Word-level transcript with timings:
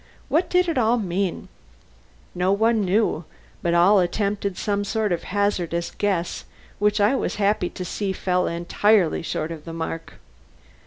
What 0.29 0.49
did 0.49 0.67
it 0.67 0.79
all 0.79 0.97
mean? 0.97 1.47
No 2.33 2.51
one 2.51 2.81
knew; 2.81 3.23
but 3.61 3.75
all 3.75 3.99
attempted 3.99 4.57
some 4.57 4.83
sort 4.83 5.11
of 5.11 5.25
hazardous 5.25 5.91
guess 5.95 6.43
which 6.79 6.99
I 6.99 7.13
was 7.15 7.35
happy 7.35 7.69
to 7.69 7.85
see 7.85 8.11
fell 8.11 8.47
entirely 8.47 9.21
short 9.21 9.51
of 9.51 9.63
the 9.63 9.73
mark. 9.73 10.15